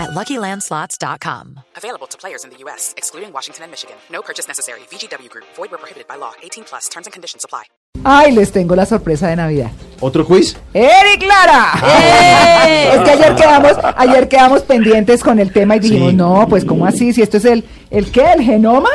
[0.00, 1.60] at LuckyLandSlots.com.
[1.76, 3.96] Available to players in the U.S., excluding Washington and Michigan.
[4.10, 4.80] No purchase necessary.
[4.90, 5.44] VGW Group.
[5.56, 6.32] Void where prohibited by law.
[6.42, 6.88] 18 plus.
[6.88, 7.64] Terms and conditions apply.
[8.04, 9.70] Ay, les tengo la sorpresa de Navidad.
[10.00, 10.56] ¿Otro quiz?
[10.72, 11.72] ¡Eric Lara!
[11.84, 12.90] ¡Eh!
[12.94, 16.16] Es que ayer quedamos, ayer quedamos pendientes con el tema y dijimos, Sí.
[16.16, 17.12] no, pues ¿cómo así?
[17.12, 18.32] Si esto es el, ¿el qué?
[18.32, 18.88] ¿El genoma?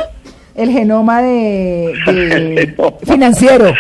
[0.56, 2.76] El genoma de, de
[3.06, 3.74] financiero.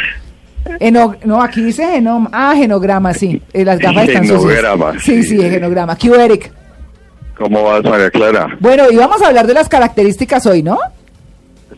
[0.79, 2.29] Eno- no, aquí dice genoma.
[2.33, 3.41] Ah, genograma, sí.
[3.53, 4.41] Eh, Las gafas están sucias.
[4.57, 5.29] Genograma, Sí, sí.
[5.37, 5.97] sí, el genograma.
[5.97, 6.51] ¿Qué Eric?
[7.37, 8.55] ¿Cómo vas, María Clara?
[8.59, 10.77] Bueno, y vamos a hablar de las características hoy, ¿no?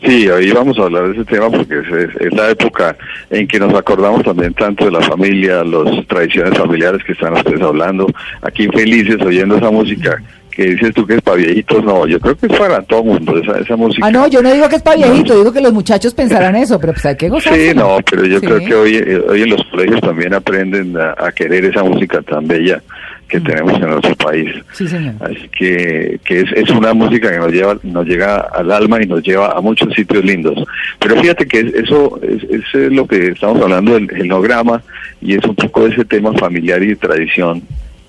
[0.04, 2.96] Sí, hoy vamos a hablar de ese tema porque es, es- es la época
[3.30, 7.60] en que nos acordamos también tanto de la familia, las tradiciones familiares que están ustedes
[7.60, 8.06] hablando,
[8.42, 12.36] aquí felices oyendo esa música que dices tú que es para viejitos, no, yo creo
[12.36, 14.04] que es para todo mundo esa, esa música.
[14.06, 16.78] Ah, no, yo no digo que es para viejito, digo que los muchachos pensarán eso,
[16.80, 17.54] pero pues hay que gozar.
[17.54, 18.46] Sí, no, pero yo Sí.
[18.46, 22.20] creo que hoy, eh, hoy en los colegios también aprenden a, a querer esa música
[22.22, 22.82] tan bella
[23.28, 24.50] que tenemos en nuestro país.
[24.72, 25.14] Sí, señor.
[25.20, 29.06] Así que, que es, es una música que nos lleva, nos llega al alma y
[29.06, 30.58] nos lleva a muchos sitios lindos.
[30.98, 32.42] Pero fíjate que es- eso es,
[32.74, 34.82] es, lo que estamos hablando del genograma
[35.20, 37.62] y es un poco ese tema familiar y de tradición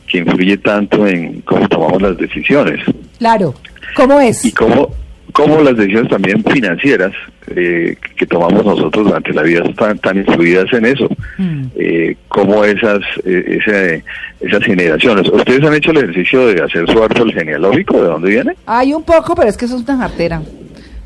[0.07, 2.79] que influye tanto en cómo tomamos las decisiones
[3.19, 3.53] Claro.
[3.95, 4.45] ¿Cómo es?
[4.45, 4.89] y cómo,
[5.31, 7.11] cómo las decisiones también financieras
[7.55, 11.07] eh, que tomamos nosotros durante la vida están tan influidas en eso.
[11.37, 11.63] Mm.
[11.75, 14.01] Eh, cómo esas, eh,
[14.39, 15.27] esas generaciones.
[15.29, 18.01] ¿Ustedes han hecho el ejercicio de hacer su árbol genealógico?
[18.01, 18.53] ¿De dónde viene?
[18.65, 20.41] Hay un poco, pero es que eso es una jartera.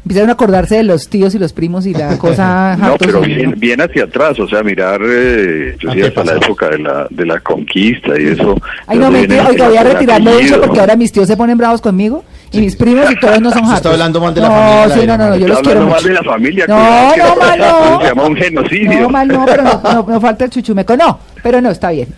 [0.06, 3.56] Empiezan a acordarse de los tíos y los primos y la cosa No, pero bien,
[3.58, 7.40] bien hacia atrás, o sea, mirar eh, inclusive hasta la época de la, de la
[7.40, 8.56] conquista y eso.
[8.86, 11.38] Ay, no, mentira, oiga, voy a el retirarlo de eso porque ahora mis tíos se
[11.38, 13.92] ponen bravos conmigo y mis primos y todos no son Se está hartos.
[13.94, 16.02] hablando mal de la no, familia, sí, no, no, no, yo los quiero hablando mal
[16.02, 16.08] mucho.
[16.08, 16.66] de la familia.
[16.68, 18.02] No, no, mal no.
[18.02, 19.02] Se llama un genocidio.
[19.02, 20.96] No, mal no, pero no, no, no falta el chuchumeco.
[20.96, 22.08] No, pero no, está bien.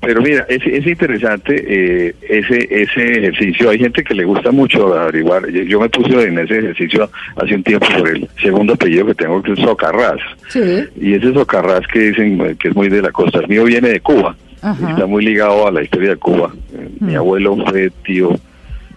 [0.00, 3.70] Pero mira, es, es interesante eh, ese ese ejercicio.
[3.70, 5.48] Hay gente que le gusta mucho averiguar.
[5.50, 9.14] Yo, yo me puse en ese ejercicio hace un tiempo por el segundo apellido que
[9.16, 10.20] tengo, que es Socarrás.
[10.50, 10.60] Sí.
[11.00, 13.40] Y ese Socarrás que dicen que es muy de la costa.
[13.40, 14.36] El mío viene de Cuba.
[14.62, 14.90] Ajá.
[14.90, 16.52] Está muy ligado a la historia de Cuba.
[16.74, 17.16] Eh, Mi Mm.
[17.16, 18.34] abuelo fue tío,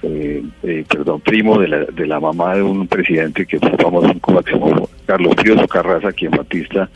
[0.03, 4.07] eh, eh, perdón, primo de la, de la mamá de un presidente que fue famoso
[4.11, 6.89] en Cuba, que se llamó Carlos Frío Socarrás, a quien Batista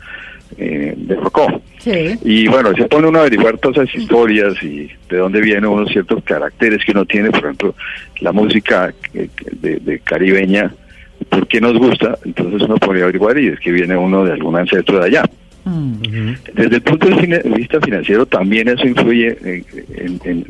[0.58, 1.46] eh, derrocó.
[1.78, 2.18] Sí.
[2.24, 5.90] Y bueno, se pone uno a averiguar todas esas historias y de dónde vienen unos
[5.90, 7.74] ciertos caracteres que uno tiene, por ejemplo,
[8.20, 9.28] la música eh,
[9.60, 10.72] de, de caribeña,
[11.28, 12.18] ¿por qué nos gusta?
[12.24, 15.24] Entonces uno pone a averiguar y es que viene uno de algún ancestro de allá.
[16.54, 19.64] Desde el punto de vista financiero también eso influye en,
[19.96, 20.44] en- en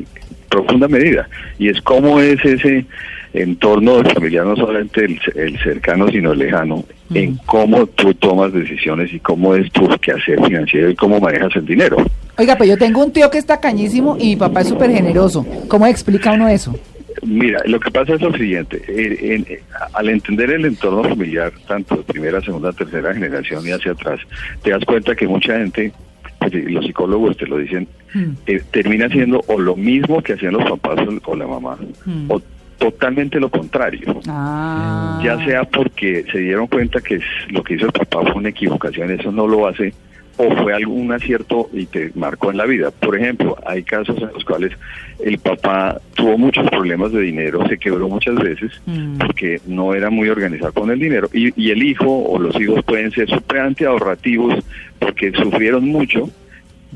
[0.49, 1.27] profunda medida
[1.59, 2.85] y es cómo es ese
[3.33, 6.83] entorno familiar, no solamente el, el cercano sino el lejano,
[7.13, 11.65] en cómo tú tomas decisiones y cómo es tu quehacer financiero y cómo manejas el
[11.65, 11.97] dinero.
[12.37, 15.45] Oiga, pues yo tengo un tío que está cañísimo y mi papá es súper generoso.
[15.67, 16.77] ¿Cómo explica uno eso?
[17.23, 19.61] Mira, lo que pasa es lo siguiente, eh, en- eh,
[19.93, 24.19] al entender el entorno familiar, tanto de primera, segunda, tercera generación y hacia atrás,
[24.63, 25.91] te das cuenta que mucha gente,
[26.39, 28.23] pues, y los psicólogos te lo dicen, Mm.
[28.45, 32.29] eh, termina haciendo o lo mismo que hacían los papás o, la mamá, Mm.
[32.31, 32.41] o
[32.77, 34.19] totalmente lo contrario.
[34.27, 35.19] Ah.
[35.23, 39.09] Ya sea porque se dieron cuenta que lo que hizo el papá fue una equivocación,
[39.11, 39.93] eso no lo hace,
[40.37, 42.91] o fue algún acierto y te marcó en la vida.
[42.91, 44.71] Por ejemplo, hay casos en los cuales
[45.19, 49.17] el papá tuvo muchos problemas de dinero, se quebró muchas veces Mm.
[49.17, 52.83] porque no era muy organizado con el dinero, y, y el hijo o los hijos
[52.85, 54.63] pueden ser supremamente ahorrativos
[54.99, 56.29] porque sufrieron mucho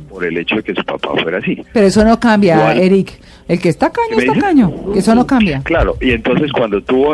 [0.09, 1.61] por el hecho de que su papá fuera así.
[1.73, 2.73] Pero eso no cambia.
[2.73, 3.19] Eric.
[3.51, 4.45] El que está caño, ¿Qué me está dice?
[4.45, 4.71] caño.
[4.95, 5.61] Eso no cambia.
[5.63, 7.13] Claro, y entonces cuando tú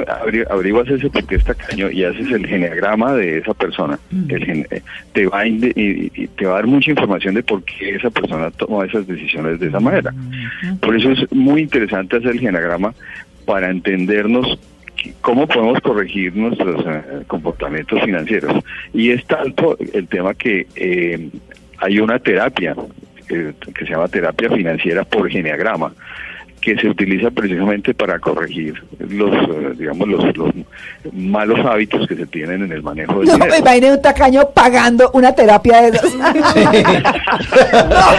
[0.49, 3.97] averiguas ese por qué está caño y haces el geneagrama de esa persona,
[4.29, 4.81] el gen- eh,
[5.13, 7.95] te, va a inde- y, y te va a dar mucha información de por qué
[7.95, 10.13] esa persona tomó esas decisiones de esa manera.
[10.79, 12.93] Por eso es muy interesante hacer el geneagrama
[13.45, 14.59] para entendernos
[15.21, 18.63] cómo podemos corregir nuestros eh, comportamientos financieros.
[18.93, 21.29] Y es tanto el tema que eh,
[21.79, 22.75] hay una terapia
[23.29, 25.93] eh, que se llama terapia financiera por geneagrama
[26.67, 30.49] que se utiliza precisamente para corregir los, eh, digamos, los, los
[31.13, 33.51] malos hábitos que se tienen en el manejo del No dinero.
[33.53, 35.91] me imaginé un tacaño pagando una terapia de.
[35.97, 36.01] No,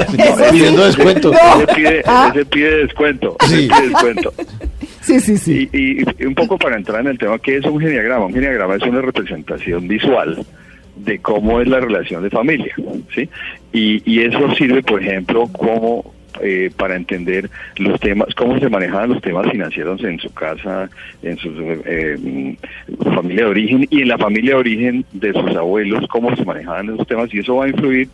[0.09, 0.17] sí.
[0.51, 1.31] Pidiendo descuento.
[1.33, 1.39] No.
[1.63, 2.33] Ese pide, Ah.
[2.51, 3.69] pide descuento, Sí.
[3.69, 4.33] pide descuento.
[5.03, 5.69] Sí, sí, sí.
[5.73, 8.25] Y, y- y un poco para entrar en el tema, ¿qué es un geniagrama?
[8.27, 10.43] Un geniagrama es una representación visual
[10.97, 12.75] de cómo es la relación de familia,
[13.15, 13.29] ¿sí?
[13.73, 19.11] Y, y eso sirve, por ejemplo, como eh, para entender los temas, cómo se manejaban
[19.11, 20.89] los temas financieros en su casa,
[21.23, 21.51] en su
[21.85, 22.57] eh,
[23.15, 26.91] familia de origen y en la familia de origen de sus abuelos, cómo se manejaban
[26.91, 28.09] esos temas y eso va a influir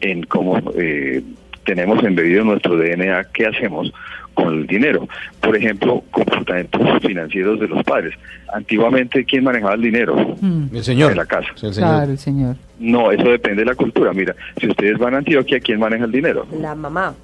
[0.00, 1.22] en cómo eh,
[1.64, 3.92] tenemos embebido en nuestro DNA qué hacemos
[4.34, 5.08] con el dinero.
[5.40, 8.14] Por ejemplo, comportamientos financieros de los padres.
[8.52, 10.36] Antiguamente, ¿quién manejaba el dinero?
[10.72, 11.12] El señor.
[11.12, 11.48] En la casa.
[11.62, 11.90] El señor.
[11.90, 12.56] Claro, el señor.
[12.78, 14.12] No, eso depende de la cultura.
[14.12, 16.46] Mira, si ustedes van a Antioquia, ¿quién maneja el dinero?
[16.58, 17.14] La mamá.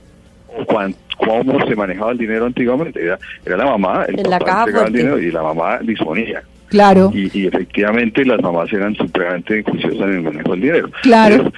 [1.19, 3.03] ¿Cómo se manejaba el dinero antiguamente?
[3.03, 6.43] Era, era la mamá, el En la papá entregaba el dinero y la mamá disponía.
[6.69, 7.11] Claro.
[7.15, 10.91] Y, y efectivamente las mamás eran supremamente juiciosas en el manejo del dinero.
[11.03, 11.37] Claro.
[11.37, 11.53] Pero,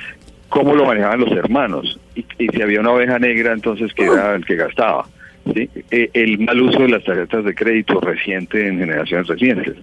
[0.49, 1.99] ¿Cómo lo manejaban los hermanos?
[2.15, 5.07] Y, y si había una oveja negra, entonces que era el que gastaba.
[5.55, 5.69] ¿sí?
[5.91, 9.77] Eh, el mal uso de las tarjetas de crédito reciente en generaciones recientes.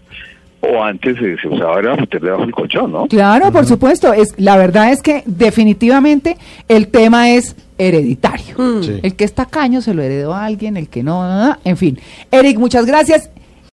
[0.68, 3.08] O antes eh, se usaba era meter debajo del colchón, ¿no?
[3.08, 4.14] Claro, por supuesto.
[4.14, 8.56] Es, la verdad es que definitivamente el tema es hereditario.
[8.82, 9.00] Sí.
[9.04, 11.78] El que es tacaño se lo heredó a alguien, el que no, no, no, en
[11.78, 12.00] fin.
[12.32, 13.30] Eric, muchas gracias.